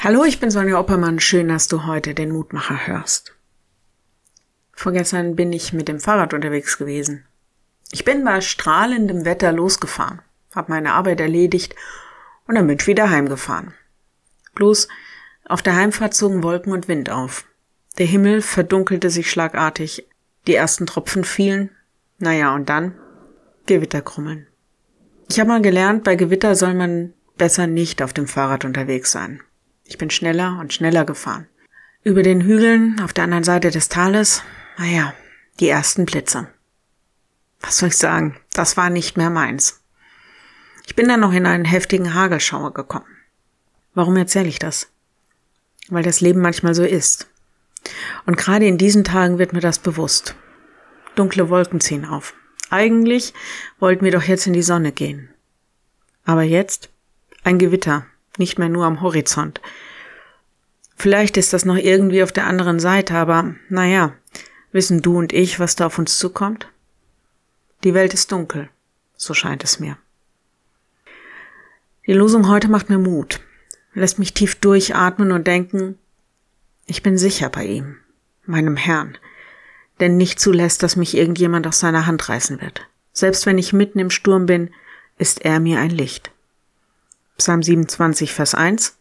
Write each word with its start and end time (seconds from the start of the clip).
Hallo, 0.00 0.22
ich 0.22 0.38
bin 0.38 0.48
Sonja 0.48 0.78
Oppermann. 0.78 1.18
Schön, 1.18 1.48
dass 1.48 1.66
du 1.66 1.84
heute 1.84 2.14
den 2.14 2.30
Mutmacher 2.30 2.86
hörst. 2.86 3.34
Vorgestern 4.72 5.34
bin 5.34 5.52
ich 5.52 5.72
mit 5.72 5.88
dem 5.88 5.98
Fahrrad 5.98 6.34
unterwegs 6.34 6.78
gewesen. 6.78 7.24
Ich 7.90 8.04
bin 8.04 8.24
bei 8.24 8.40
strahlendem 8.40 9.24
Wetter 9.24 9.50
losgefahren, 9.50 10.20
habe 10.54 10.70
meine 10.70 10.92
Arbeit 10.92 11.20
erledigt 11.20 11.74
und 12.46 12.54
dann 12.54 12.68
bin 12.68 12.78
ich 12.78 12.86
wieder 12.86 13.10
heimgefahren. 13.10 13.74
Bloß 14.54 14.86
auf 15.46 15.62
der 15.62 15.74
Heimfahrt 15.74 16.14
zogen 16.14 16.44
Wolken 16.44 16.72
und 16.72 16.86
Wind 16.86 17.10
auf. 17.10 17.44
Der 17.98 18.06
Himmel 18.06 18.40
verdunkelte 18.40 19.10
sich 19.10 19.28
schlagartig, 19.28 20.06
die 20.46 20.54
ersten 20.54 20.86
Tropfen 20.86 21.24
fielen, 21.24 21.70
naja, 22.18 22.54
und 22.54 22.68
dann 22.68 22.94
Gewitterkrummeln. 23.66 24.46
Ich 25.28 25.40
habe 25.40 25.48
mal 25.48 25.60
gelernt, 25.60 26.04
bei 26.04 26.14
Gewitter 26.14 26.54
soll 26.54 26.74
man 26.74 27.14
besser 27.36 27.66
nicht 27.66 28.00
auf 28.00 28.12
dem 28.12 28.28
Fahrrad 28.28 28.64
unterwegs 28.64 29.10
sein. 29.10 29.40
Ich 29.88 29.96
bin 29.96 30.10
schneller 30.10 30.58
und 30.60 30.74
schneller 30.74 31.06
gefahren. 31.06 31.48
Über 32.04 32.22
den 32.22 32.42
Hügeln 32.42 33.00
auf 33.00 33.14
der 33.14 33.24
anderen 33.24 33.42
Seite 33.42 33.70
des 33.70 33.88
Tales, 33.88 34.42
naja, 34.76 35.14
die 35.60 35.68
ersten 35.68 36.04
Blitze. 36.04 36.46
Was 37.60 37.78
soll 37.78 37.88
ich 37.88 37.96
sagen? 37.96 38.38
Das 38.52 38.76
war 38.76 38.90
nicht 38.90 39.16
mehr 39.16 39.30
meins. 39.30 39.82
Ich 40.86 40.94
bin 40.94 41.08
dann 41.08 41.20
noch 41.20 41.32
in 41.32 41.46
einen 41.46 41.64
heftigen 41.64 42.12
Hagelschauer 42.12 42.74
gekommen. 42.74 43.06
Warum 43.94 44.16
erzähle 44.16 44.48
ich 44.48 44.58
das? 44.58 44.90
Weil 45.88 46.02
das 46.02 46.20
Leben 46.20 46.42
manchmal 46.42 46.74
so 46.74 46.84
ist. 46.84 47.26
Und 48.26 48.36
gerade 48.36 48.66
in 48.66 48.76
diesen 48.76 49.04
Tagen 49.04 49.38
wird 49.38 49.54
mir 49.54 49.60
das 49.60 49.78
bewusst. 49.78 50.36
Dunkle 51.14 51.48
Wolken 51.48 51.80
ziehen 51.80 52.04
auf. 52.04 52.34
Eigentlich 52.68 53.32
wollten 53.78 54.04
wir 54.04 54.12
doch 54.12 54.22
jetzt 54.24 54.46
in 54.46 54.52
die 54.52 54.62
Sonne 54.62 54.92
gehen. 54.92 55.30
Aber 56.26 56.42
jetzt 56.42 56.90
ein 57.42 57.58
Gewitter, 57.58 58.06
nicht 58.38 58.58
mehr 58.58 58.68
nur 58.68 58.84
am 58.84 59.00
Horizont. 59.00 59.60
Vielleicht 60.98 61.36
ist 61.36 61.52
das 61.52 61.64
noch 61.64 61.76
irgendwie 61.76 62.24
auf 62.24 62.32
der 62.32 62.46
anderen 62.46 62.80
Seite, 62.80 63.14
aber 63.14 63.54
naja, 63.68 64.14
wissen 64.72 65.00
du 65.00 65.16
und 65.16 65.32
ich, 65.32 65.60
was 65.60 65.76
da 65.76 65.86
auf 65.86 65.98
uns 65.98 66.18
zukommt? 66.18 66.68
Die 67.84 67.94
Welt 67.94 68.14
ist 68.14 68.32
dunkel, 68.32 68.68
so 69.16 69.32
scheint 69.32 69.62
es 69.62 69.78
mir. 69.78 69.96
Die 72.06 72.14
Losung 72.14 72.48
heute 72.48 72.68
macht 72.68 72.90
mir 72.90 72.98
Mut, 72.98 73.40
lässt 73.94 74.18
mich 74.18 74.34
tief 74.34 74.56
durchatmen 74.56 75.30
und 75.30 75.46
denken, 75.46 75.98
ich 76.86 77.04
bin 77.04 77.16
sicher 77.16 77.48
bei 77.48 77.64
ihm, 77.64 77.98
meinem 78.44 78.76
Herrn, 78.76 79.16
denn 80.00 80.16
nicht 80.16 80.40
zulässt, 80.40 80.82
dass 80.82 80.96
mich 80.96 81.16
irgendjemand 81.16 81.66
aus 81.68 81.78
seiner 81.78 82.06
Hand 82.06 82.28
reißen 82.28 82.60
wird. 82.60 82.88
Selbst 83.12 83.46
wenn 83.46 83.58
ich 83.58 83.72
mitten 83.72 84.00
im 84.00 84.10
Sturm 84.10 84.46
bin, 84.46 84.70
ist 85.16 85.44
er 85.44 85.60
mir 85.60 85.78
ein 85.78 85.90
Licht. 85.90 86.32
Psalm 87.36 87.62
27, 87.62 88.32
Vers 88.32 88.56
1. 88.56 88.97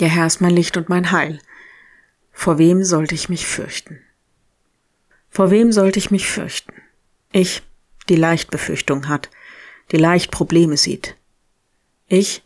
Der 0.00 0.08
Herr 0.08 0.26
ist 0.26 0.40
mein 0.40 0.54
Licht 0.54 0.76
und 0.76 0.88
mein 0.88 1.12
Heil. 1.12 1.38
Vor 2.32 2.58
wem 2.58 2.82
sollte 2.84 3.14
ich 3.14 3.28
mich 3.28 3.46
fürchten? 3.46 4.00
Vor 5.30 5.50
wem 5.50 5.72
sollte 5.72 5.98
ich 5.98 6.10
mich 6.10 6.26
fürchten? 6.26 6.72
Ich, 7.30 7.62
die 8.08 8.16
leicht 8.16 8.50
Befürchtung 8.50 9.08
hat, 9.08 9.30
die 9.90 9.96
leicht 9.96 10.30
Probleme 10.30 10.76
sieht. 10.76 11.16
Ich 12.08 12.42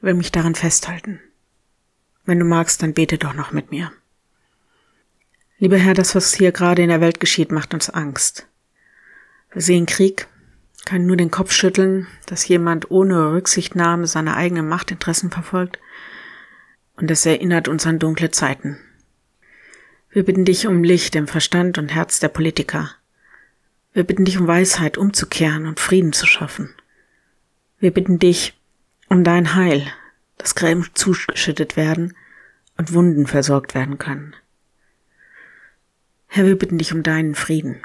will 0.00 0.14
mich 0.14 0.32
daran 0.32 0.54
festhalten. 0.54 1.20
Wenn 2.24 2.38
du 2.38 2.44
magst, 2.44 2.82
dann 2.82 2.94
bete 2.94 3.18
doch 3.18 3.34
noch 3.34 3.52
mit 3.52 3.70
mir. 3.70 3.92
Lieber 5.58 5.76
Herr, 5.76 5.94
das, 5.94 6.14
was 6.14 6.34
hier 6.34 6.52
gerade 6.52 6.82
in 6.82 6.88
der 6.88 7.02
Welt 7.02 7.20
geschieht, 7.20 7.52
macht 7.52 7.74
uns 7.74 7.90
Angst. 7.90 8.46
Wir 9.52 9.60
sehen 9.60 9.84
Krieg, 9.84 10.26
kann 10.86 11.06
nur 11.06 11.16
den 11.16 11.30
Kopf 11.30 11.52
schütteln, 11.52 12.06
dass 12.26 12.48
jemand 12.48 12.90
ohne 12.90 13.32
Rücksichtnahme 13.32 14.06
seine 14.06 14.36
eigenen 14.36 14.68
Machtinteressen 14.68 15.30
verfolgt. 15.30 15.78
Und 17.00 17.10
es 17.10 17.24
erinnert 17.24 17.66
uns 17.66 17.86
an 17.86 17.98
dunkle 17.98 18.30
Zeiten. 18.30 18.78
Wir 20.10 20.24
bitten 20.24 20.44
dich 20.44 20.66
um 20.66 20.84
Licht 20.84 21.16
im 21.16 21.26
Verstand 21.26 21.78
und 21.78 21.88
Herz 21.88 22.20
der 22.20 22.28
Politiker. 22.28 22.90
Wir 23.94 24.04
bitten 24.04 24.24
dich 24.24 24.38
um 24.38 24.46
Weisheit 24.46 24.98
umzukehren 24.98 25.66
und 25.66 25.80
Frieden 25.80 26.12
zu 26.12 26.26
schaffen. 26.26 26.74
Wir 27.78 27.90
bitten 27.90 28.18
dich 28.18 28.58
um 29.08 29.24
dein 29.24 29.54
Heil, 29.54 29.86
dass 30.36 30.54
Gräben 30.54 30.86
zugeschüttet 30.94 31.76
werden 31.76 32.14
und 32.76 32.92
Wunden 32.92 33.26
versorgt 33.26 33.74
werden 33.74 33.98
können. 33.98 34.36
Herr, 36.26 36.46
wir 36.46 36.58
bitten 36.58 36.78
dich 36.78 36.92
um 36.92 37.02
deinen 37.02 37.34
Frieden. 37.34 37.82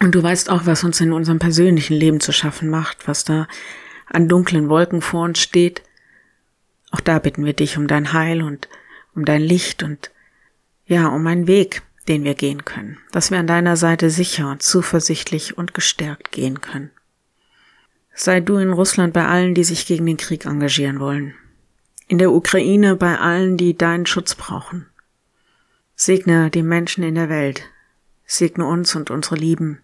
Und 0.00 0.14
du 0.14 0.22
weißt 0.22 0.50
auch, 0.50 0.66
was 0.66 0.84
uns 0.84 1.00
in 1.00 1.12
unserem 1.12 1.40
persönlichen 1.40 1.94
Leben 1.94 2.20
zu 2.20 2.32
schaffen 2.32 2.70
macht, 2.70 3.08
was 3.08 3.24
da 3.24 3.48
an 4.06 4.28
dunklen 4.28 4.68
Wolken 4.68 5.02
vor 5.02 5.24
uns 5.24 5.40
steht. 5.40 5.82
Auch 6.90 7.00
da 7.00 7.18
bitten 7.18 7.44
wir 7.44 7.52
dich 7.52 7.76
um 7.76 7.86
dein 7.86 8.12
Heil 8.12 8.42
und 8.42 8.68
um 9.14 9.24
dein 9.24 9.42
Licht 9.42 9.82
und 9.82 10.10
ja, 10.86 11.08
um 11.08 11.26
einen 11.26 11.46
Weg, 11.46 11.82
den 12.08 12.24
wir 12.24 12.34
gehen 12.34 12.64
können, 12.64 12.98
dass 13.12 13.30
wir 13.30 13.38
an 13.38 13.46
deiner 13.46 13.76
Seite 13.76 14.10
sicher 14.10 14.50
und 14.50 14.62
zuversichtlich 14.62 15.56
und 15.56 15.74
gestärkt 15.74 16.32
gehen 16.32 16.60
können. 16.60 16.90
Sei 18.12 18.40
du 18.40 18.56
in 18.56 18.72
Russland 18.72 19.14
bei 19.14 19.26
allen, 19.26 19.54
die 19.54 19.64
sich 19.64 19.86
gegen 19.86 20.06
den 20.06 20.16
Krieg 20.16 20.44
engagieren 20.44 21.00
wollen. 21.00 21.34
In 22.08 22.18
der 22.18 22.32
Ukraine 22.32 22.96
bei 22.96 23.18
allen, 23.18 23.56
die 23.56 23.78
deinen 23.78 24.06
Schutz 24.06 24.34
brauchen. 24.34 24.86
Segne 25.94 26.50
die 26.50 26.62
Menschen 26.62 27.04
in 27.04 27.14
der 27.14 27.28
Welt. 27.28 27.62
Segne 28.26 28.66
uns 28.66 28.96
und 28.96 29.10
unsere 29.10 29.36
Lieben. 29.36 29.80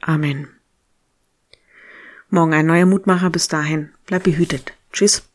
Amen. 0.00 0.48
Morgen 2.28 2.54
ein 2.54 2.66
neuer 2.66 2.86
Mutmacher. 2.86 3.30
Bis 3.30 3.46
dahin. 3.46 3.90
Bleib 4.06 4.24
behütet. 4.24 4.72
Tschüss. 4.92 5.28